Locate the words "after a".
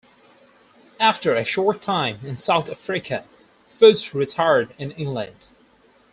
0.99-1.45